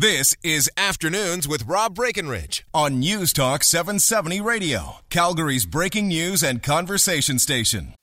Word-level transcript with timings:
This 0.00 0.32
is 0.44 0.70
Afternoons 0.76 1.48
with 1.48 1.66
Rob 1.66 1.96
Breckenridge 1.96 2.64
on 2.72 3.00
News 3.00 3.32
Talk 3.32 3.64
770 3.64 4.40
Radio, 4.40 4.98
Calgary's 5.10 5.66
breaking 5.66 6.06
news 6.06 6.44
and 6.44 6.62
conversation 6.62 7.40
station. 7.40 7.94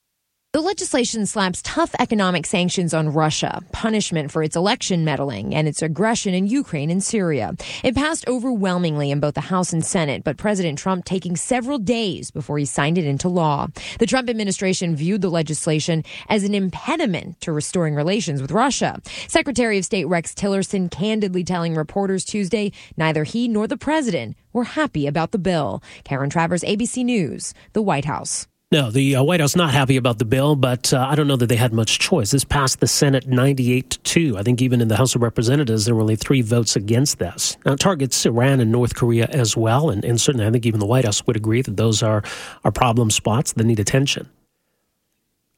The 0.56 0.62
legislation 0.62 1.26
slaps 1.26 1.62
tough 1.62 1.94
economic 2.00 2.46
sanctions 2.46 2.94
on 2.94 3.12
Russia, 3.12 3.62
punishment 3.74 4.32
for 4.32 4.42
its 4.42 4.56
election 4.56 5.04
meddling 5.04 5.54
and 5.54 5.68
its 5.68 5.82
aggression 5.82 6.34
in 6.34 6.48
Ukraine 6.48 6.90
and 6.90 7.04
Syria. 7.04 7.56
It 7.84 7.94
passed 7.94 8.26
overwhelmingly 8.30 9.12
in 9.12 9.20
both 9.20 9.34
the 9.34 9.42
House 9.42 9.74
and 9.74 9.84
Senate, 9.84 10.24
but 10.24 10.38
President 10.38 10.80
Trump 10.80 11.04
taking 11.04 11.36
several 11.36 11.78
days 11.78 12.32
before 12.32 12.58
he 12.58 12.64
signed 12.64 12.98
it 12.98 13.04
into 13.04 13.28
law. 13.28 13.68
The 14.00 14.06
Trump 14.06 14.30
administration 14.30 14.96
viewed 14.96 15.20
the 15.20 15.30
legislation 15.30 16.06
as 16.30 16.46
an 16.46 16.56
impediment 16.56 17.42
to 17.42 17.52
restoring 17.52 17.94
relations 17.94 18.42
with 18.42 18.52
Russia. 18.52 19.02
Secretary 19.28 19.78
of 19.78 19.84
State 19.84 20.06
Rex 20.06 20.34
Tillerson 20.34 20.90
candidly 20.90 21.44
telling 21.44 21.76
reporters 21.76 22.24
Tuesday 22.24 22.72
neither 22.96 23.26
he 23.26 23.50
nor 23.50 23.68
the 23.68 23.76
president 23.76 24.38
were 24.54 24.64
happy 24.64 25.06
about 25.06 25.34
the 25.34 25.38
bill. 25.38 25.84
Karen 26.06 26.30
Travers, 26.30 26.64
ABC 26.64 27.04
News, 27.04 27.54
the 27.74 27.82
White 27.82 28.06
House. 28.06 28.48
No, 28.76 28.92
the 28.92 29.16
uh, 29.16 29.24
White 29.24 29.40
House 29.40 29.56
not 29.56 29.72
happy 29.72 29.96
about 29.96 30.20
the 30.20 30.26
bill, 30.26 30.58
but 30.58 30.92
uh, 30.92 31.08
I 31.10 31.16
don't 31.16 31.30
know 31.30 31.38
that 31.38 31.48
they 31.48 31.56
had 31.56 31.72
much 31.72 31.98
choice. 31.98 32.32
This 32.32 32.44
passed 32.44 32.82
the 32.82 32.88
Senate 32.88 33.26
98 33.26 33.90
to 33.90 34.00
2. 34.00 34.38
I 34.38 34.44
think 34.44 34.62
even 34.62 34.82
in 34.82 34.90
the 34.90 34.98
House 34.98 35.16
of 35.16 35.22
Representatives, 35.22 35.86
there 35.86 35.96
were 35.96 36.02
only 36.02 36.18
three 36.18 36.42
votes 36.42 36.76
against 36.76 37.18
this. 37.18 37.56
Now, 37.66 37.72
it 37.72 37.80
targets 37.80 38.26
Iran 38.26 38.60
and 38.60 38.74
North 38.74 38.94
Korea 38.94 39.28
as 39.28 39.56
well, 39.56 39.90
and, 39.90 40.04
and 40.04 40.20
certainly 40.20 40.46
I 40.46 40.52
think 40.52 40.66
even 40.66 40.82
the 40.82 40.86
White 40.86 41.06
House 41.06 41.26
would 41.26 41.38
agree 41.38 41.62
that 41.62 41.78
those 41.78 42.04
are, 42.04 42.22
are 42.66 42.72
problem 42.74 43.12
spots 43.12 43.54
that 43.54 43.64
need 43.64 43.80
attention. 43.80 44.30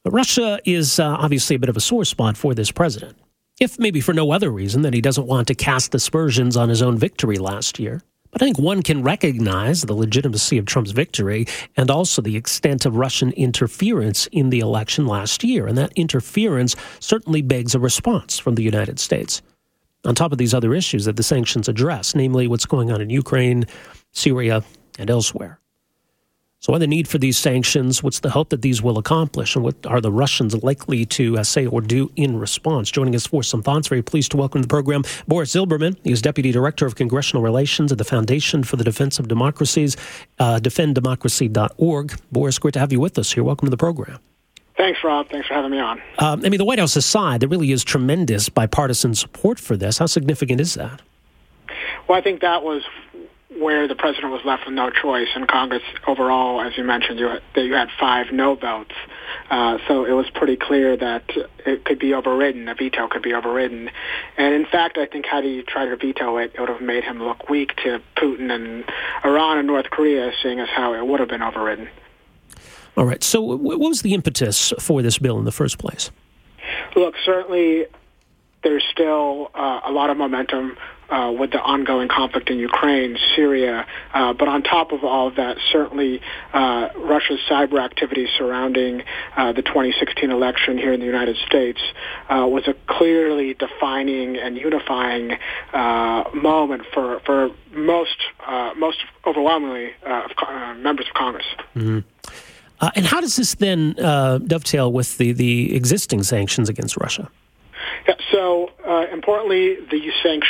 But 0.03 0.13
Russia 0.13 0.59
is 0.63 0.99
uh, 0.99 1.07
obviously 1.07 1.55
a 1.55 1.59
bit 1.59 1.69
of 1.69 1.75
a 1.75 1.81
sore 1.81 2.05
spot 2.05 2.37
for 2.37 2.53
this 2.53 2.69
president, 2.71 3.17
if 3.59 3.79
maybe 3.79 3.99
for 3.99 4.13
no 4.13 4.29
other 4.29 4.51
reason 4.51 4.83
than 4.83 4.93
he 4.93 5.01
doesn't 5.01 5.25
want 5.25 5.47
to 5.47 5.55
cast 5.55 5.95
aspersions 5.95 6.55
on 6.55 6.69
his 6.69 6.83
own 6.83 6.99
victory 6.99 7.39
last 7.39 7.79
year. 7.79 8.03
But 8.31 8.41
I 8.41 8.45
think 8.45 8.59
one 8.59 8.83
can 8.83 9.03
recognize 9.03 9.81
the 9.81 9.93
legitimacy 9.93 10.57
of 10.57 10.65
Trump's 10.65 10.91
victory 10.91 11.45
and 11.75 11.89
also 11.89 12.21
the 12.21 12.35
extent 12.35 12.85
of 12.85 12.95
Russian 12.95 13.31
interference 13.31 14.27
in 14.27 14.49
the 14.49 14.59
election 14.59 15.07
last 15.07 15.43
year. 15.43 15.67
And 15.67 15.77
that 15.77 15.93
interference 15.95 16.75
certainly 16.99 17.41
begs 17.41 17.73
a 17.73 17.79
response 17.79 18.37
from 18.37 18.55
the 18.55 18.63
United 18.63 18.99
States. 18.99 19.41
On 20.05 20.15
top 20.15 20.31
of 20.31 20.37
these 20.37 20.53
other 20.53 20.73
issues 20.73 21.05
that 21.05 21.15
the 21.15 21.23
sanctions 21.23 21.67
address, 21.67 22.15
namely 22.15 22.47
what's 22.47 22.65
going 22.65 22.91
on 22.91 23.01
in 23.01 23.09
Ukraine, 23.09 23.65
Syria, 24.13 24.63
and 24.99 25.09
elsewhere. 25.09 25.59
So, 26.67 26.73
what 26.73 26.79
the 26.79 26.87
need 26.87 27.07
for 27.07 27.17
these 27.17 27.37
sanctions? 27.37 28.03
What's 28.03 28.19
the 28.19 28.29
hope 28.29 28.49
that 28.49 28.61
these 28.61 28.81
will 28.81 28.97
accomplish? 28.97 29.55
And 29.55 29.63
what 29.63 29.85
are 29.85 30.01
the 30.01 30.11
Russians 30.11 30.53
likely 30.63 31.05
to 31.05 31.37
uh, 31.37 31.43
say 31.45 31.65
or 31.65 31.79
do 31.79 32.11
in 32.17 32.37
response? 32.37 32.91
Joining 32.91 33.15
us 33.15 33.25
for 33.25 33.41
some 33.41 33.63
thoughts, 33.63 33.87
very 33.87 34.01
pleased 34.01 34.31
to 34.31 34.37
welcome 34.37 34.61
to 34.61 34.67
the 34.67 34.69
program 34.69 35.03
Boris 35.29 35.55
Zilberman. 35.55 35.95
He 36.03 36.11
is 36.11 36.21
Deputy 36.21 36.51
Director 36.51 36.85
of 36.85 36.95
Congressional 36.95 37.41
Relations 37.41 37.93
at 37.93 37.99
the 37.99 38.03
Foundation 38.03 38.65
for 38.65 38.75
the 38.75 38.83
Defense 38.83 39.17
of 39.17 39.29
Democracies, 39.29 39.95
uh, 40.39 40.59
defenddemocracy.org. 40.61 42.19
Boris, 42.33 42.59
great 42.59 42.73
to 42.73 42.79
have 42.79 42.91
you 42.91 42.99
with 42.99 43.17
us 43.17 43.31
here. 43.31 43.45
Welcome 43.45 43.67
to 43.67 43.71
the 43.71 43.77
program. 43.77 44.19
Thanks, 44.75 44.99
Rob. 45.05 45.29
Thanks 45.29 45.47
for 45.47 45.53
having 45.53 45.71
me 45.71 45.79
on. 45.79 46.01
Um, 46.19 46.43
I 46.43 46.49
mean, 46.49 46.57
the 46.57 46.65
White 46.65 46.79
House 46.79 46.97
aside, 46.97 47.39
there 47.39 47.47
really 47.47 47.71
is 47.71 47.85
tremendous 47.85 48.49
bipartisan 48.49 49.15
support 49.15 49.57
for 49.57 49.77
this. 49.77 49.99
How 49.99 50.05
significant 50.05 50.59
is 50.59 50.73
that? 50.73 51.01
Well, 52.09 52.17
I 52.17 52.21
think 52.21 52.41
that 52.41 52.63
was 52.63 52.83
where 53.59 53.87
the 53.87 53.95
president 53.95 54.31
was 54.31 54.41
left 54.45 54.65
with 54.65 54.73
no 54.73 54.89
choice. 54.89 55.27
and 55.35 55.47
Congress, 55.47 55.83
overall, 56.05 56.61
as 56.61 56.77
you 56.77 56.83
mentioned, 56.83 57.19
you 57.19 57.27
had, 57.27 57.41
you 57.55 57.73
had 57.73 57.89
five 57.99 58.31
no 58.31 58.55
votes. 58.55 58.93
Uh, 59.49 59.77
so 59.87 60.05
it 60.05 60.11
was 60.11 60.29
pretty 60.29 60.55
clear 60.55 60.95
that 60.97 61.23
it 61.65 61.85
could 61.85 61.99
be 61.99 62.13
overridden. 62.13 62.67
A 62.67 62.75
veto 62.75 63.07
could 63.07 63.21
be 63.21 63.33
overridden. 63.33 63.89
And 64.37 64.53
in 64.53 64.65
fact, 64.65 64.97
I 64.97 65.05
think 65.05 65.25
had 65.25 65.43
he 65.43 65.63
tried 65.63 65.87
to 65.87 65.97
veto 65.97 66.37
it, 66.37 66.51
it 66.53 66.59
would 66.59 66.69
have 66.69 66.81
made 66.81 67.03
him 67.03 67.21
look 67.21 67.49
weak 67.49 67.75
to 67.77 68.01
Putin 68.15 68.51
and 68.51 68.83
Iran 69.23 69.57
and 69.57 69.67
North 69.67 69.89
Korea, 69.89 70.31
seeing 70.41 70.59
as 70.59 70.69
how 70.69 70.93
it 70.93 71.05
would 71.05 71.19
have 71.19 71.29
been 71.29 71.41
overridden. 71.41 71.89
All 72.95 73.05
right. 73.05 73.23
So, 73.23 73.41
what 73.41 73.79
was 73.79 74.01
the 74.01 74.13
impetus 74.13 74.73
for 74.79 75.01
this 75.01 75.19
bill 75.19 75.37
in 75.37 75.45
the 75.45 75.51
first 75.51 75.77
place? 75.77 76.09
Look, 76.95 77.15
certainly 77.23 77.85
there's 78.63 78.83
still 78.91 79.51
uh, 79.53 79.81
a 79.85 79.91
lot 79.91 80.09
of 80.09 80.17
momentum 80.17 80.77
uh, 81.09 81.33
with 81.37 81.51
the 81.51 81.61
ongoing 81.61 82.07
conflict 82.07 82.49
in 82.49 82.57
Ukraine, 82.57 83.17
Syria, 83.35 83.85
uh, 84.13 84.33
but 84.33 84.47
on 84.47 84.63
top 84.63 84.91
of 84.91 85.03
all 85.03 85.27
of 85.27 85.35
that, 85.35 85.57
certainly 85.71 86.21
uh, 86.53 86.89
Russia's 86.97 87.39
cyber 87.49 87.83
activity 87.83 88.27
surrounding 88.37 89.03
uh, 89.35 89.53
the 89.53 89.61
2016 89.61 90.29
election 90.29 90.77
here 90.77 90.93
in 90.93 90.99
the 90.99 91.05
United 91.05 91.37
States 91.45 91.79
uh, 92.29 92.45
was 92.47 92.67
a 92.67 92.75
clearly 92.87 93.53
defining 93.53 94.37
and 94.37 94.57
unifying 94.57 95.37
uh, 95.73 96.23
moment 96.33 96.83
for 96.93 97.19
for 97.21 97.49
most 97.73 98.17
most 98.75 98.97
overwhelmingly 99.25 99.91
members 100.77 101.07
of 101.07 101.13
Congress. 101.13 101.45
Mm-hmm. 101.75 101.99
and 102.95 103.05
how 103.05 103.21
does 103.21 103.35
this 103.35 103.55
then 103.55 103.93
dovetail 103.93 104.91
with 104.91 105.17
the, 105.17 105.31
the 105.31 105.75
existing 105.75 106.23
sanctions 106.23 106.69
against 106.69 106.97
Russia? 106.97 107.29
Importantly, 109.17 109.77
the, 109.89 109.97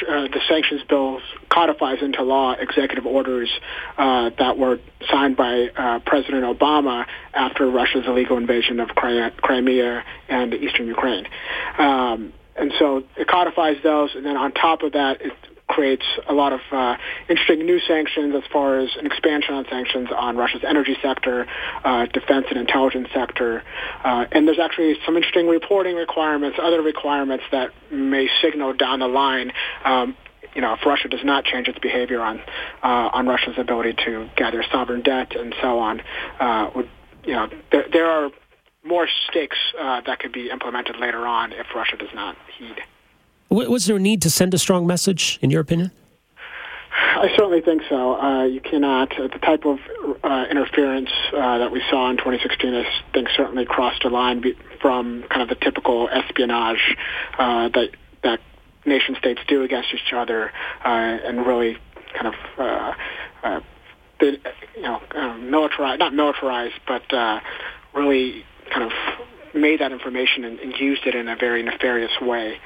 uh, 0.10 0.28
the 0.28 0.42
sanctions 0.50 0.82
bill 0.90 1.22
codifies 1.48 2.00
into 2.02 2.22
law 2.22 2.52
executive 2.52 3.06
orders 3.06 3.50
uh, 3.98 4.30
that 4.38 4.58
were 4.58 4.82
signed 5.10 5.38
by 5.38 5.70
uh, 5.70 6.00
President 6.06 6.44
Obama 6.44 7.06
after 7.34 7.66
Russia's 7.70 8.04
illegal 8.06 8.36
invasion 8.36 8.82
of 8.82 8.90
Crimea 8.90 10.04
and 10.28 10.54
eastern 10.54 10.86
Ukraine. 10.88 11.28
Um, 11.80 12.34
and 12.58 12.74
so 12.78 13.04
it 13.16 13.26
codifies 13.30 13.78
those, 13.84 14.10
and 14.16 14.26
then 14.26 14.36
on 14.36 14.52
top 14.52 14.82
of 14.82 14.92
that, 14.92 15.22
it 15.22 15.32
creates 15.68 16.06
a 16.28 16.34
lot 16.34 16.54
of 16.54 16.62
uh, 16.72 16.96
interesting 17.30 17.66
new 17.66 17.80
sanctions 17.80 18.34
as 18.36 18.44
far 18.52 18.80
as 18.80 18.90
an 18.98 19.06
expansion 19.06 19.54
on 19.54 19.66
sanctions 19.70 20.10
on 20.16 20.38
Russia's 20.38 20.64
energy 20.68 20.96
sector, 21.02 21.46
uh, 21.84 22.06
defense 22.08 22.48
and 22.50 22.58
intelligence 22.58 23.10
sector, 23.14 23.64
uh, 24.04 24.26
and 24.32 24.48
there's 24.48 24.60
actually 24.60 24.96
some 25.06 25.16
interesting 25.16 25.48
reporting 25.48 25.96
requirements, 25.96 26.58
other 26.62 26.82
requirements 26.82 27.44
that 27.52 27.72
may 27.92 28.28
signal 28.42 28.74
down 28.74 29.00
the 29.00 29.08
line. 29.08 29.52
Um, 29.84 30.16
you 30.56 30.62
know, 30.62 30.74
if 30.74 30.86
Russia 30.86 31.08
does 31.08 31.24
not 31.24 31.44
change 31.44 31.68
its 31.68 31.78
behavior 31.80 32.22
on 32.22 32.40
uh, 32.82 33.10
on 33.14 33.28
Russia's 33.28 33.56
ability 33.58 33.94
to 34.06 34.30
gather 34.36 34.64
sovereign 34.72 35.02
debt 35.02 35.36
and 35.36 35.54
so 35.62 35.80
on, 35.80 36.02
uh, 36.40 36.72
would 36.76 36.90
you 37.28 37.34
know, 37.34 37.50
there, 37.72 37.86
there 37.92 38.10
are 38.10 38.32
more 38.84 39.08
stakes 39.30 39.58
uh, 39.80 40.02
that 40.06 40.20
could 40.20 40.32
be 40.32 40.50
implemented 40.50 40.96
later 40.98 41.28
on 41.28 41.52
if 41.52 41.68
Russia 41.76 41.98
does 41.98 42.14
not 42.16 42.36
heed. 42.58 42.78
Was 43.50 43.86
there 43.86 43.96
a 43.96 44.00
need 44.00 44.22
to 44.24 44.30
send 44.30 44.54
a 44.54 44.58
strong 44.58 44.86
message, 44.86 45.40
in 45.42 45.50
your 45.50 45.62
opinion? 45.62 45.92
I 46.92 47.30
certainly 47.36 47.62
think 47.62 47.82
so. 47.90 48.20
Uh, 48.20 48.46
you 48.46 48.60
cannot, 48.60 49.18
uh, 49.20 49.28
the 49.28 49.40
type 49.40 49.66
of 49.66 49.80
uh, 50.24 50.46
interference 50.52 51.10
uh, 51.34 51.58
that 51.60 51.72
we 51.72 51.82
saw 51.90 52.10
in 52.10 52.18
2016, 52.18 52.74
I 52.74 52.86
think 53.14 53.30
certainly 53.36 53.66
crossed 53.66 54.04
a 54.04 54.10
line 54.10 54.44
from 54.82 55.24
kind 55.30 55.42
of 55.42 55.50
the 55.50 55.56
typical 55.56 56.10
espionage 56.10 56.96
uh, 57.40 57.70
that, 57.70 57.90
that 58.24 58.40
nation 58.86 59.16
states 59.18 59.42
do 59.48 59.64
against 59.64 59.94
each 59.94 60.14
other 60.14 60.52
and 60.84 61.46
really 61.46 61.78
kind 62.14 62.28
of, 62.28 62.96
did, 64.20 64.42
you 64.76 64.82
know, 64.82 65.02
militarized, 65.38 66.00
not 66.00 66.14
militarized, 66.14 66.76
but 66.88 67.04
really 67.94 68.46
kind 68.70 68.84
of 68.84 68.92
made 69.56 69.80
that 69.80 69.92
information 69.92 70.44
and, 70.44 70.60
and 70.60 70.74
used 70.80 71.06
it 71.06 71.16
in 71.16 71.28
a 71.28 71.36
very 71.36 71.64
nefarious 71.64 72.12
way. 72.22 72.60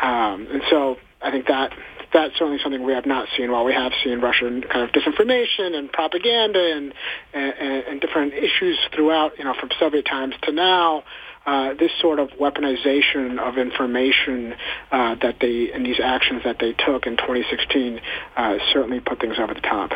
Um, 0.00 0.46
and 0.50 0.62
so 0.70 0.96
I 1.22 1.30
think 1.30 1.46
that 1.46 1.72
that's 2.12 2.32
certainly 2.38 2.58
something 2.62 2.84
we 2.84 2.92
have 2.92 3.06
not 3.06 3.28
seen. 3.36 3.50
While 3.50 3.64
we 3.64 3.74
have 3.74 3.92
seen 4.04 4.20
Russian 4.20 4.62
kind 4.62 4.82
of 4.82 4.90
disinformation 4.90 5.74
and 5.74 5.90
propaganda 5.92 6.72
and, 6.74 6.94
and, 7.34 7.84
and 7.84 8.00
different 8.00 8.32
issues 8.32 8.78
throughout, 8.94 9.38
you 9.38 9.44
know, 9.44 9.54
from 9.58 9.70
Soviet 9.78 10.06
times 10.06 10.34
to 10.42 10.52
now, 10.52 11.04
uh, 11.46 11.74
this 11.74 11.90
sort 12.00 12.18
of 12.18 12.30
weaponization 12.40 13.38
of 13.38 13.56
information 13.56 14.54
uh, 14.90 15.14
that 15.22 15.36
they 15.40 15.70
and 15.72 15.86
these 15.86 16.00
actions 16.02 16.42
that 16.44 16.56
they 16.58 16.72
took 16.72 17.06
in 17.06 17.16
2016 17.16 18.00
uh, 18.36 18.56
certainly 18.72 19.00
put 19.00 19.20
things 19.20 19.36
over 19.38 19.54
the 19.54 19.60
top. 19.60 19.90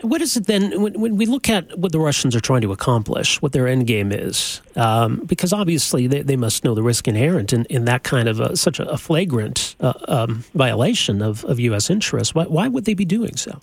What 0.00 0.20
is 0.20 0.36
it 0.36 0.46
then 0.46 0.80
when, 0.80 1.00
when, 1.00 1.16
we 1.16 1.26
look 1.26 1.48
at 1.48 1.78
what 1.78 1.92
the 1.92 1.98
Russians 1.98 2.36
are 2.36 2.40
trying 2.40 2.60
to 2.62 2.72
accomplish, 2.72 3.40
what 3.40 3.52
their 3.52 3.66
end 3.66 3.86
game 3.86 4.12
is? 4.12 4.60
Um, 4.76 5.22
because 5.26 5.52
obviously 5.52 6.06
they, 6.06 6.22
they 6.22 6.36
must 6.36 6.64
know 6.64 6.74
the 6.74 6.82
risk 6.82 7.08
inherent 7.08 7.52
in, 7.52 7.64
in 7.66 7.86
that 7.86 8.02
kind 8.02 8.28
of 8.28 8.40
a, 8.40 8.56
such 8.56 8.80
a, 8.80 8.98
flagrant 8.98 9.76
uh, 9.80 9.92
um, 10.08 10.44
violation 10.54 11.22
of, 11.22 11.44
of 11.44 11.58
U.S. 11.60 11.90
interests. 11.90 12.34
Why, 12.34 12.44
why 12.44 12.68
would 12.68 12.84
they 12.84 12.94
be 12.94 13.04
doing 13.04 13.36
so? 13.36 13.60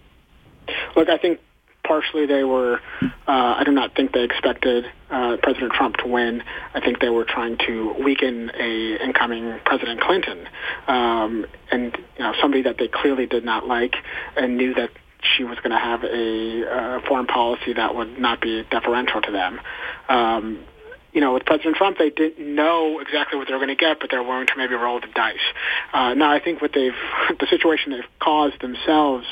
Look, 0.96 1.10
I 1.10 1.18
think 1.18 1.40
partially 1.84 2.26
they 2.26 2.44
were, 2.44 2.80
uh, 3.02 3.10
I 3.28 3.64
do 3.66 3.72
not 3.72 3.96
think 3.96 4.14
they 4.14 4.24
expected 4.24 4.86
uh, 5.10 5.38
President 5.44 5.74
Trump 5.74 5.98
to 5.98 6.08
win. 6.08 6.44
I 6.74 6.80
think 6.80 7.00
they 7.00 7.10
were 7.10 7.26
trying 7.26 7.58
to 7.68 7.94
weaken 8.02 8.52
a 8.58 9.04
incoming 9.04 9.60
President 9.66 10.00
Clinton, 10.02 10.48
um, 10.88 11.46
and 11.70 11.96
you 12.18 12.24
know 12.24 12.34
somebody 12.42 12.64
that 12.64 12.78
they 12.78 12.88
clearly 12.88 13.26
did 13.26 13.44
not 13.44 13.68
like 13.68 13.96
and 14.38 14.58
knew 14.58 14.74
that 14.76 14.90
she 15.22 15.44
was 15.44 15.58
going 15.60 15.72
to 15.72 15.80
have 15.80 16.04
a 16.04 17.02
foreign 17.08 17.28
policy 17.28 17.74
that 17.74 17.96
would 17.96 18.20
not 18.20 18.42
be 18.42 18.64
deferential 18.70 19.22
to 19.22 19.32
them. 19.32 19.60
Um, 20.10 20.66
you 21.14 21.20
know, 21.20 21.34
with 21.34 21.46
President 21.46 21.76
Trump, 21.76 21.98
they 21.98 22.10
didn't 22.10 22.56
know 22.56 23.00
exactly 23.00 23.38
what 23.38 23.48
they 23.48 23.54
were 23.54 23.60
going 23.60 23.76
to 23.76 23.76
get, 23.76 24.00
but 24.00 24.10
they're 24.10 24.24
willing 24.24 24.48
to 24.48 24.54
maybe 24.56 24.76
roll 24.76 25.00
the 25.00 25.08
dice. 25.14 25.36
Uh, 25.94 26.14
now, 26.14 26.32
I 26.32 26.40
think 26.40 26.62
what 26.62 26.72
they've, 26.74 26.96
the 27.40 27.48
situation 27.48 27.92
they've 27.92 28.04
caused 28.20 28.62
themselves 28.62 29.26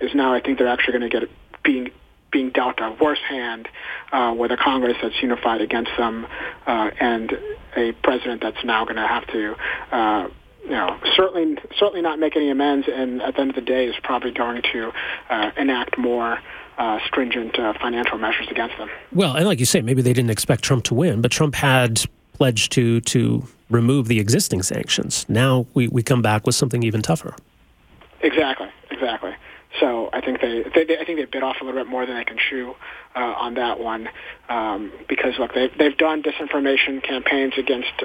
is 0.00 0.14
now 0.14 0.32
I 0.32 0.40
think 0.40 0.58
they're 0.58 0.68
actually 0.68 0.98
going 0.98 1.10
to 1.10 1.20
get 1.20 1.30
being 1.62 1.90
being 2.32 2.50
dealt 2.50 2.80
a 2.80 2.94
worse 3.00 3.20
hand 3.28 3.68
uh, 4.12 4.34
with 4.36 4.50
a 4.50 4.56
Congress 4.56 4.96
that's 5.00 5.14
unified 5.22 5.60
against 5.60 5.90
them 5.96 6.26
uh, 6.66 6.90
and 7.00 7.32
a 7.76 7.92
president 8.02 8.42
that's 8.42 8.62
now 8.64 8.84
going 8.84 8.96
to 8.96 9.06
have 9.06 9.26
to. 9.28 9.54
Uh, 9.92 10.28
you 10.66 10.72
know, 10.72 10.98
certainly, 11.14 11.56
certainly 11.78 12.02
not 12.02 12.18
make 12.18 12.36
any 12.36 12.50
amends, 12.50 12.88
and 12.92 13.22
at 13.22 13.34
the 13.34 13.40
end 13.40 13.50
of 13.50 13.56
the 13.56 13.62
day, 13.62 13.86
is 13.86 13.94
probably 14.02 14.32
going 14.32 14.62
to 14.72 14.92
uh, 15.30 15.50
enact 15.56 15.96
more 15.96 16.38
uh, 16.76 16.98
stringent 17.06 17.58
uh, 17.58 17.72
financial 17.80 18.18
measures 18.18 18.48
against 18.50 18.76
them. 18.76 18.90
Well, 19.12 19.34
and 19.34 19.46
like 19.46 19.60
you 19.60 19.66
say, 19.66 19.80
maybe 19.80 20.02
they 20.02 20.12
didn't 20.12 20.30
expect 20.30 20.62
Trump 20.64 20.84
to 20.84 20.94
win, 20.94 21.22
but 21.22 21.30
Trump 21.30 21.54
had 21.54 22.02
pledged 22.32 22.72
to 22.72 23.00
to 23.02 23.46
remove 23.70 24.08
the 24.08 24.20
existing 24.20 24.62
sanctions. 24.62 25.24
Now 25.28 25.66
we, 25.74 25.88
we 25.88 26.02
come 26.02 26.22
back 26.22 26.46
with 26.46 26.54
something 26.54 26.82
even 26.82 27.00
tougher. 27.00 27.34
Exactly, 28.20 28.68
exactly. 28.90 29.34
So 29.80 30.10
I 30.12 30.20
think 30.20 30.40
they, 30.40 30.64
they, 30.74 30.84
they 30.84 30.98
I 30.98 31.04
think 31.04 31.18
they 31.18 31.24
bit 31.24 31.42
off 31.42 31.56
a 31.60 31.64
little 31.64 31.80
bit 31.80 31.88
more 31.88 32.06
than 32.06 32.16
they 32.16 32.24
can 32.24 32.38
chew 32.38 32.74
uh, 33.14 33.20
on 33.20 33.54
that 33.54 33.78
one 33.78 34.08
um, 34.48 34.92
because 35.08 35.38
look 35.38 35.54
they've 35.54 35.70
they've 35.78 35.96
done 35.96 36.22
disinformation 36.22 37.02
campaigns 37.02 37.54
against 37.56 38.02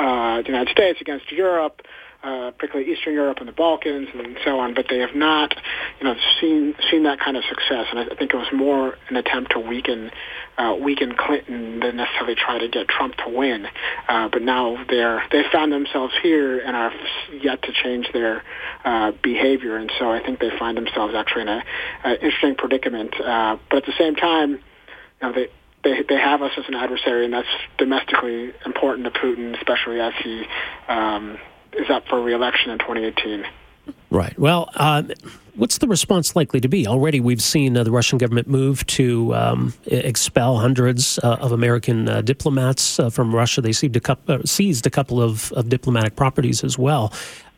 uh, 0.00 0.40
the 0.42 0.48
United 0.48 0.70
States, 0.70 0.98
against 1.00 1.30
Europe, 1.30 1.82
uh, 2.22 2.50
particularly 2.52 2.90
Eastern 2.92 3.14
Europe 3.14 3.38
and 3.38 3.48
the 3.48 3.52
Balkans 3.52 4.08
and 4.12 4.36
so 4.44 4.58
on, 4.58 4.74
but 4.74 4.86
they 4.90 4.98
have 4.98 5.14
not, 5.14 5.54
you 5.98 6.04
know, 6.06 6.14
seen 6.40 6.74
seen 6.90 7.04
that 7.04 7.18
kind 7.18 7.36
of 7.36 7.44
success. 7.44 7.86
And 7.90 7.98
I 7.98 8.14
think 8.14 8.32
it 8.32 8.36
was 8.36 8.52
more 8.52 8.98
an 9.08 9.16
attempt 9.16 9.52
to 9.52 9.58
weaken 9.58 10.10
uh, 10.58 10.76
weaken 10.78 11.14
Clinton 11.16 11.80
than 11.80 11.96
necessarily 11.96 12.34
try 12.34 12.58
to 12.58 12.68
get 12.68 12.88
Trump 12.88 13.14
to 13.24 13.28
win. 13.28 13.66
Uh, 14.08 14.28
but 14.28 14.42
now 14.42 14.84
they're 14.88 15.22
they 15.32 15.42
found 15.50 15.72
themselves 15.72 16.12
here 16.22 16.58
and 16.58 16.76
are 16.76 16.92
yet 17.40 17.62
to 17.62 17.72
change 17.72 18.06
their 18.12 18.42
uh, 18.84 19.12
behavior, 19.22 19.76
and 19.76 19.90
so 19.98 20.10
I 20.10 20.20
think 20.22 20.40
they 20.40 20.50
find 20.58 20.76
themselves 20.76 21.14
actually 21.14 21.42
in 21.42 21.48
a, 21.48 21.62
a 22.04 22.14
interesting 22.14 22.54
predicament. 22.54 23.18
Uh, 23.18 23.56
but 23.70 23.78
at 23.78 23.86
the 23.86 23.94
same 23.98 24.14
time, 24.14 24.50
you 24.52 24.60
know, 25.22 25.32
they 25.32 25.48
they 25.84 26.02
they 26.08 26.16
have 26.16 26.42
us 26.42 26.52
as 26.56 26.64
an 26.68 26.74
adversary, 26.74 27.24
and 27.24 27.32
that's 27.32 27.48
domestically 27.78 28.52
important 28.66 29.12
to 29.12 29.18
Putin, 29.18 29.56
especially 29.56 30.00
as 30.00 30.12
he 30.22 30.44
um, 30.88 31.38
is 31.72 31.88
up 31.90 32.06
for 32.08 32.20
reelection 32.20 32.70
in 32.70 32.78
2018. 32.78 33.44
Right. 34.10 34.38
Well, 34.38 34.68
uh, 34.74 35.04
what's 35.54 35.78
the 35.78 35.88
response 35.88 36.36
likely 36.36 36.60
to 36.60 36.68
be? 36.68 36.86
Already, 36.86 37.20
we've 37.20 37.42
seen 37.42 37.76
uh, 37.76 37.84
the 37.84 37.90
Russian 37.90 38.18
government 38.18 38.48
move 38.48 38.86
to 38.88 39.34
um, 39.34 39.74
expel 39.86 40.58
hundreds 40.58 41.18
uh, 41.22 41.36
of 41.40 41.52
American 41.52 42.08
uh, 42.08 42.20
diplomats 42.20 42.98
uh, 42.98 43.10
from 43.10 43.34
Russia. 43.34 43.60
They 43.60 43.72
seized 43.72 43.96
a, 43.96 44.00
couple, 44.00 44.34
uh, 44.34 44.42
seized 44.44 44.86
a 44.86 44.90
couple 44.90 45.22
of, 45.22 45.52
of, 45.52 45.68
diplomatic 45.68 46.16
properties 46.16 46.62
as 46.64 46.78
well. 46.78 47.12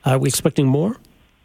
Are 0.05 0.19
we 0.19 0.29
expecting 0.29 0.67
more? 0.67 0.97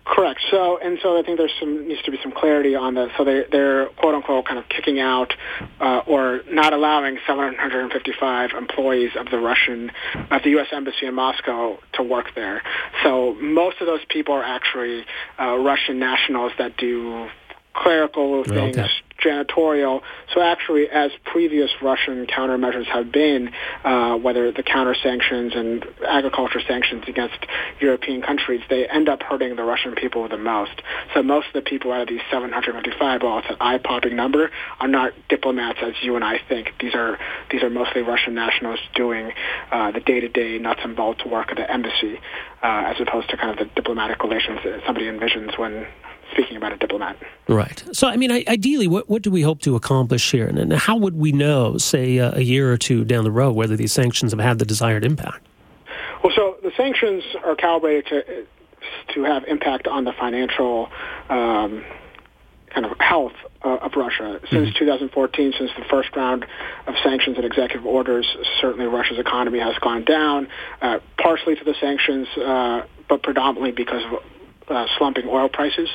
Correct. 0.07 0.39
So, 0.49 0.77
and 0.77 0.97
so 1.03 1.19
I 1.19 1.23
think 1.23 1.37
there's 1.37 1.53
some 1.59 1.87
needs 1.87 2.01
to 2.03 2.11
be 2.11 2.19
some 2.23 2.31
clarity 2.31 2.75
on 2.75 2.95
this. 2.95 3.11
So 3.17 3.25
they 3.25 3.45
they're 3.51 3.87
quote 3.87 4.15
unquote 4.15 4.45
kind 4.45 4.57
of 4.57 4.67
kicking 4.69 4.99
out 4.99 5.33
uh, 5.81 6.01
or 6.07 6.41
not 6.49 6.71
allowing 6.73 7.17
755 7.27 8.51
employees 8.51 9.11
of 9.17 9.29
the 9.29 9.37
Russian 9.37 9.91
of 10.31 10.43
the 10.43 10.51
U.S. 10.51 10.67
embassy 10.71 11.05
in 11.05 11.13
Moscow 11.13 11.77
to 11.93 12.03
work 12.03 12.33
there. 12.35 12.61
So 13.03 13.35
most 13.35 13.81
of 13.81 13.87
those 13.87 14.03
people 14.07 14.33
are 14.33 14.43
actually 14.43 15.05
uh, 15.39 15.57
Russian 15.57 15.99
nationals 15.99 16.53
that 16.57 16.77
do 16.77 17.27
clerical 17.73 18.45
things, 18.45 18.77
okay 18.77 18.89
janitorial. 19.23 20.01
So 20.33 20.41
actually, 20.41 20.89
as 20.89 21.11
previous 21.25 21.71
Russian 21.81 22.25
countermeasures 22.27 22.85
have 22.85 23.11
been, 23.11 23.51
uh, 23.83 24.17
whether 24.17 24.51
the 24.51 24.63
counter 24.63 24.95
sanctions 25.01 25.53
and 25.55 25.85
agriculture 26.07 26.61
sanctions 26.67 27.03
against 27.07 27.37
European 27.79 28.21
countries, 28.21 28.61
they 28.69 28.87
end 28.87 29.09
up 29.09 29.21
hurting 29.23 29.55
the 29.55 29.63
Russian 29.63 29.95
people 29.95 30.27
the 30.27 30.37
most. 30.37 30.81
So 31.13 31.23
most 31.23 31.47
of 31.47 31.53
the 31.53 31.61
people 31.61 31.91
out 31.91 32.01
of 32.01 32.07
these 32.07 32.21
755, 32.31 33.21
well, 33.23 33.39
it's 33.39 33.49
an 33.49 33.57
eye-popping 33.59 34.15
number, 34.15 34.51
are 34.79 34.87
not 34.87 35.13
diplomats 35.29 35.79
as 35.81 35.93
you 36.01 36.15
and 36.15 36.23
I 36.23 36.39
think. 36.47 36.73
These 36.79 36.93
are 36.93 37.17
these 37.51 37.63
are 37.63 37.69
mostly 37.69 38.01
Russian 38.01 38.35
nationals 38.35 38.79
doing 38.95 39.31
uh, 39.71 39.91
the 39.91 39.99
day-to-day 39.99 40.59
nuts 40.59 40.81
and 40.83 40.95
bolts 40.95 41.25
work 41.25 41.49
at 41.49 41.57
the 41.57 41.71
embassy, 41.71 42.19
uh, 42.61 42.83
as 42.87 42.95
opposed 42.99 43.29
to 43.29 43.37
kind 43.37 43.51
of 43.51 43.57
the 43.57 43.73
diplomatic 43.75 44.21
relations 44.23 44.59
that 44.63 44.81
somebody 44.85 45.05
envisions 45.05 45.57
when 45.57 45.87
speaking 46.37 46.57
about 46.57 46.71
a 46.71 46.77
diplomat. 46.77 47.17
Right. 47.47 47.83
So, 47.91 48.07
I 48.07 48.15
mean, 48.15 48.31
ideally, 48.31 48.87
what, 48.87 49.09
what 49.09 49.23
do 49.23 49.31
we 49.31 49.41
hope 49.41 49.61
to 49.61 49.75
accomplish 49.75 50.31
here? 50.31 50.45
And, 50.45 50.71
how 50.73 50.97
would 50.97 51.17
we 51.17 51.31
know, 51.31 51.77
say, 51.77 52.19
uh, 52.19 52.37
a 52.37 52.41
year 52.41 52.71
or 52.71 52.77
two 52.77 53.03
down 53.03 53.23
the 53.23 53.31
road, 53.31 53.53
whether 53.53 53.75
these 53.75 53.91
sanctions 53.91 54.31
have 54.31 54.39
had 54.39 54.59
the 54.59 54.65
desired 54.65 55.03
impact? 55.03 55.45
Well, 56.23 56.33
so 56.35 56.57
the 56.61 56.71
sanctions 56.77 57.23
are 57.43 57.55
calibrated 57.55 58.05
to 58.07 58.45
to 59.13 59.23
have 59.23 59.43
impact 59.45 59.87
on 59.87 60.03
the 60.03 60.13
financial 60.13 60.89
um, 61.29 61.83
kind 62.69 62.85
of 62.85 62.97
health 62.99 63.33
uh, 63.63 63.77
of 63.77 63.93
Russia. 63.95 64.39
Since 64.49 64.69
mm-hmm. 64.69 64.79
2014, 64.79 65.53
since 65.57 65.71
the 65.77 65.83
first 65.89 66.15
round 66.15 66.45
of 66.85 66.93
sanctions 67.03 67.37
and 67.37 67.45
executive 67.45 67.85
orders, 67.85 68.27
certainly 68.61 68.85
Russia's 68.85 69.19
economy 69.19 69.59
has 69.59 69.75
gone 69.79 70.03
down, 70.03 70.47
uh, 70.81 70.99
partially 71.17 71.55
to 71.55 71.63
the 71.63 71.75
sanctions, 71.81 72.27
uh, 72.37 72.85
but 73.09 73.23
predominantly 73.23 73.71
because 73.71 74.03
of 74.05 74.23
uh, 74.69 74.85
slumping 74.97 75.27
oil 75.27 75.49
prices, 75.49 75.89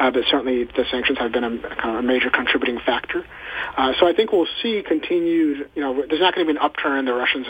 uh, 0.00 0.10
but 0.10 0.24
certainly 0.30 0.64
the 0.64 0.84
sanctions 0.90 1.18
have 1.18 1.32
been 1.32 1.44
a, 1.44 1.58
kind 1.58 1.96
of 1.96 1.96
a 1.96 2.02
major 2.02 2.30
contributing 2.30 2.78
factor. 2.84 3.24
Uh, 3.76 3.92
so 3.98 4.06
I 4.06 4.12
think 4.12 4.32
we'll 4.32 4.48
see 4.62 4.82
continued. 4.86 5.70
You 5.74 5.82
know, 5.82 5.94
there's 6.08 6.20
not 6.20 6.34
going 6.34 6.46
to 6.46 6.52
be 6.52 6.58
an 6.58 6.64
upturn 6.64 6.98
in 6.98 7.04
the 7.04 7.14
Russians 7.14 7.46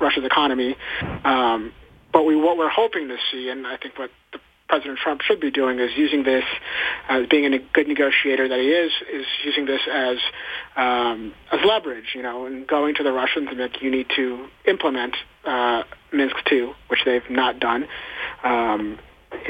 Russia's 0.00 0.24
economy, 0.24 0.76
um, 1.24 1.72
but 2.12 2.24
we 2.24 2.36
what 2.36 2.56
we're 2.56 2.68
hoping 2.68 3.08
to 3.08 3.16
see, 3.30 3.48
and 3.48 3.66
I 3.66 3.76
think 3.76 3.98
what 3.98 4.10
the 4.32 4.40
President 4.70 4.98
Trump 5.00 5.20
should 5.22 5.40
be 5.40 5.50
doing 5.50 5.80
is 5.80 5.90
using 5.96 6.22
this 6.22 6.44
as 7.08 7.26
being 7.26 7.52
a 7.52 7.58
good 7.58 7.88
negotiator 7.88 8.48
that 8.48 8.58
he 8.60 8.68
is, 8.68 8.92
is 9.12 9.26
using 9.44 9.66
this 9.66 9.80
as 9.92 10.16
um, 10.76 11.34
as 11.52 11.58
leverage, 11.66 12.14
you 12.14 12.22
know, 12.22 12.46
and 12.46 12.66
going 12.68 12.94
to 12.94 13.02
the 13.02 13.12
Russians 13.12 13.48
and 13.50 13.58
like 13.58 13.82
you 13.82 13.90
need 13.90 14.06
to 14.16 14.46
implement 14.66 15.16
uh, 15.44 15.82
Minsk 16.12 16.36
two, 16.48 16.72
which 16.88 17.00
they've 17.04 17.28
not 17.28 17.58
done. 17.58 17.88
Um, 18.44 18.98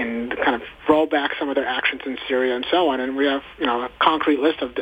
and 0.00 0.37
kind 0.37 0.55
of 0.55 0.62
roll 0.88 1.06
back 1.06 1.32
some 1.38 1.49
of 1.49 1.55
their 1.55 1.67
actions 1.67 2.02
in 2.06 2.19
Syria 2.29 2.56
and 2.56 2.67
so 2.70 2.88
on. 2.88 3.00
And 3.00 3.17
we 3.17 3.26
have, 3.26 3.43
you 3.58 3.67
know, 3.67 3.82
a 3.82 3.91
concrete 4.00 4.41
list 4.41 4.61
of 4.62 4.75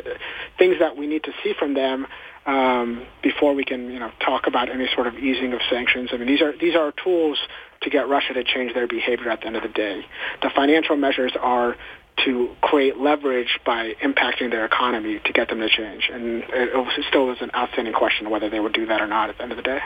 things 0.58 0.76
that 0.80 0.96
we 0.96 1.06
need 1.06 1.24
to 1.24 1.32
see 1.42 1.54
from 1.58 1.74
them 1.74 2.06
um, 2.46 3.06
before 3.22 3.54
we 3.54 3.64
can, 3.64 3.90
you 3.90 3.98
know, 3.98 4.10
talk 4.24 4.46
about 4.46 4.70
any 4.70 4.88
sort 4.94 5.06
of 5.06 5.14
easing 5.16 5.52
of 5.52 5.60
sanctions. 5.70 6.10
I 6.12 6.16
mean, 6.16 6.28
these 6.28 6.40
are 6.40 6.56
these 6.56 6.74
are 6.74 6.92
tools 6.92 7.38
to 7.82 7.90
get 7.90 8.08
Russia 8.08 8.34
to 8.34 8.44
change 8.44 8.74
their 8.74 8.86
behavior 8.86 9.30
at 9.30 9.40
the 9.40 9.46
end 9.46 9.56
of 9.56 9.62
the 9.62 9.68
day. 9.68 10.04
The 10.42 10.50
financial 10.54 10.96
measures 10.96 11.32
are 11.40 11.76
to 12.24 12.56
create 12.60 12.96
leverage 12.96 13.60
by 13.64 13.94
impacting 14.02 14.50
their 14.50 14.64
economy 14.64 15.20
to 15.24 15.32
get 15.32 15.48
them 15.48 15.60
to 15.60 15.68
change. 15.68 16.10
And 16.12 16.42
it 16.48 17.04
still 17.08 17.30
is 17.30 17.38
an 17.40 17.50
outstanding 17.54 17.94
question 17.94 18.30
whether 18.30 18.50
they 18.50 18.58
would 18.58 18.72
do 18.72 18.86
that 18.86 19.00
or 19.00 19.06
not 19.06 19.30
at 19.30 19.36
the 19.36 19.42
end 19.42 19.52
of 19.52 19.56
the 19.56 19.62
day. 19.62 19.78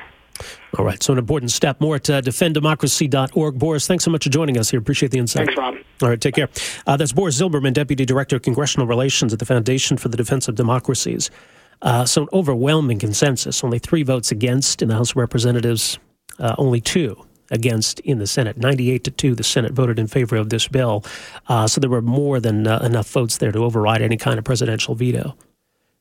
All 0.78 0.84
right, 0.84 1.02
so 1.02 1.12
an 1.12 1.18
important 1.18 1.50
step. 1.50 1.80
More 1.80 1.96
at 1.96 2.08
uh, 2.08 2.22
defenddemocracy.org. 2.22 3.58
Boris, 3.58 3.86
thanks 3.86 4.04
so 4.04 4.10
much 4.10 4.24
for 4.24 4.30
joining 4.30 4.58
us 4.58 4.70
here. 4.70 4.80
Appreciate 4.80 5.12
the 5.12 5.18
insight. 5.18 5.46
Thanks, 5.46 5.58
Rob. 5.58 5.76
All 6.02 6.08
right, 6.08 6.20
take 6.20 6.34
care. 6.34 6.48
Uh, 6.86 6.96
that's 6.96 7.12
Boris 7.12 7.40
Zilberman, 7.40 7.74
Deputy 7.74 8.04
Director 8.04 8.36
of 8.36 8.42
Congressional 8.42 8.86
Relations 8.86 9.32
at 9.32 9.38
the 9.38 9.44
Foundation 9.44 9.96
for 9.96 10.08
the 10.08 10.16
Defense 10.16 10.48
of 10.48 10.54
Democracies. 10.54 11.30
Uh, 11.82 12.04
so, 12.04 12.22
an 12.22 12.28
overwhelming 12.32 12.98
consensus, 12.98 13.62
only 13.62 13.78
three 13.78 14.02
votes 14.02 14.30
against 14.30 14.82
in 14.82 14.88
the 14.88 14.94
House 14.94 15.10
of 15.10 15.16
Representatives, 15.16 15.98
uh, 16.38 16.54
only 16.56 16.80
two 16.80 17.22
against 17.50 18.00
in 18.00 18.18
the 18.18 18.26
Senate. 18.26 18.56
98 18.56 19.04
to 19.04 19.10
2, 19.10 19.34
the 19.34 19.42
Senate 19.42 19.72
voted 19.72 19.98
in 19.98 20.06
favor 20.06 20.36
of 20.36 20.48
this 20.48 20.68
bill. 20.68 21.04
Uh, 21.48 21.66
so, 21.66 21.80
there 21.80 21.90
were 21.90 22.00
more 22.00 22.40
than 22.40 22.66
uh, 22.66 22.78
enough 22.78 23.10
votes 23.10 23.36
there 23.38 23.52
to 23.52 23.64
override 23.64 24.00
any 24.00 24.16
kind 24.16 24.38
of 24.38 24.44
presidential 24.44 24.94
veto. 24.94 25.36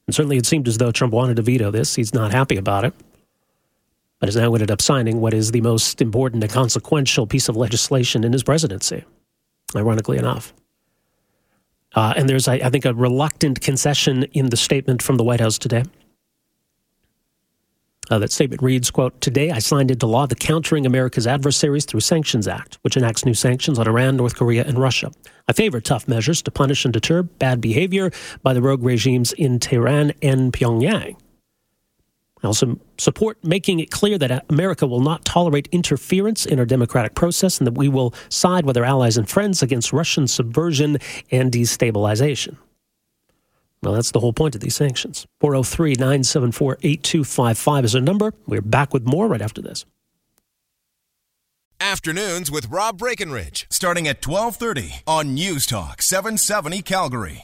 And 0.08 0.16
certainly, 0.16 0.38
it 0.38 0.46
seemed 0.46 0.68
as 0.68 0.78
though 0.78 0.92
Trump 0.92 1.14
wanted 1.14 1.36
to 1.36 1.42
veto 1.42 1.72
this. 1.72 1.96
He's 1.96 2.14
not 2.14 2.32
happy 2.32 2.58
about 2.58 2.86
it 2.86 2.94
but 4.22 4.28
has 4.28 4.36
now 4.36 4.54
ended 4.54 4.70
up 4.70 4.82
signing 4.82 5.20
what 5.20 5.34
is 5.34 5.52
the 5.52 5.62
most 5.62 6.00
important 6.00 6.44
and 6.44 6.54
consequential 6.54 7.26
piece 7.26 7.50
of 7.50 7.58
legislation 7.58 8.24
in 8.24 8.32
his 8.32 8.44
presidency, 8.44 9.04
ironically 9.76 10.18
enough. 10.18 10.54
Uh, 11.96 12.14
and 12.16 12.30
there's, 12.30 12.48
I, 12.48 12.54
I 12.54 12.70
think, 12.70 12.86
a 12.86 12.94
reluctant 12.94 13.62
concession 13.62 14.24
in 14.32 14.52
the 14.52 14.58
statement 14.58 15.02
from 15.02 15.18
the 15.18 15.24
White 15.24 15.40
House 15.42 15.58
today. 15.58 15.84
Uh, 18.12 18.20
that 18.20 18.32
statement 18.32 18.62
reads, 18.62 18.92
quote, 18.92 19.20
Today 19.22 19.50
I 19.50 19.58
signed 19.58 19.90
into 19.90 20.06
law 20.06 20.28
the 20.28 20.36
Countering 20.36 20.86
America's 20.86 21.26
Adversaries 21.26 21.86
Through 21.86 22.02
Sanctions 22.02 22.48
Act, 22.48 22.78
which 22.84 22.96
enacts 22.98 23.26
new 23.26 23.34
sanctions 23.34 23.80
on 23.80 23.88
Iran, 23.88 24.18
North 24.18 24.36
Korea, 24.36 24.64
and 24.66 24.78
Russia. 24.78 25.12
I 25.48 25.54
favor 25.54 25.82
tough 25.82 26.08
measures 26.08 26.44
to 26.44 26.52
punish 26.52 26.86
and 26.86 26.94
deter 26.94 27.24
bad 27.24 27.60
behavior 27.60 28.12
by 28.44 28.54
the 28.54 28.62
rogue 28.62 28.84
regimes 28.84 29.34
in 29.34 29.60
Tehran 29.60 30.14
and 30.22 30.54
Pyongyang. 30.54 31.16
I 32.44 32.48
also 32.48 32.80
support 32.98 33.38
making 33.44 33.80
it 33.80 33.92
clear 33.92 34.18
that 34.18 34.46
America 34.50 34.88
will 34.88 35.02
not 35.02 35.26
tolerate 35.26 35.68
interference 35.72 36.46
in 36.46 36.60
our 36.60 36.66
democratic 36.66 37.14
process 37.14 37.60
and 37.60 37.68
that 37.68 37.78
we 37.78 37.88
will 37.88 38.14
side 38.30 38.66
with 38.66 38.78
our 38.78 38.84
allies 38.84 39.18
and 39.18 39.30
friends 39.30 39.62
against 39.62 39.94
Russian 39.94 40.28
subversion 40.28 40.98
and 41.30 41.52
destabilization. 41.52 42.58
Well, 43.84 43.94
that's 43.94 44.12
the 44.12 44.20
whole 44.20 44.34
point 44.34 44.56
of 44.56 44.62
these 44.62 44.76
sanctions. 44.76 45.26
403 45.40 45.96
974 45.98 46.78
8255 46.82 47.86
is 47.86 47.96
our 47.96 48.02
number. 48.02 48.34
We're 48.46 48.62
back 48.62 48.94
with 48.94 49.06
more 49.06 49.28
right 49.28 49.42
after 49.42 49.62
this. 49.62 49.86
Afternoons 51.80 52.52
with 52.52 52.68
Rob 52.70 53.00
Breckenridge, 53.00 53.66
starting 53.72 54.08
at 54.08 54.26
1230 54.26 55.02
on 55.08 55.34
News 55.34 55.66
Talk 55.66 56.04
770 56.04 56.84
Calgary. 56.84 57.40